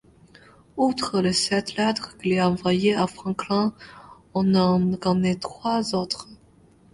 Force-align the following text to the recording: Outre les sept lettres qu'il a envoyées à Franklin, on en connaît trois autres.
Outre 0.77 1.21
les 1.21 1.31
sept 1.31 1.75
lettres 1.77 2.17
qu'il 2.17 2.39
a 2.39 2.49
envoyées 2.49 2.95
à 2.95 3.05
Franklin, 3.05 3.71
on 4.33 4.55
en 4.55 4.95
connaît 4.97 5.35
trois 5.35 5.93
autres. 5.93 6.27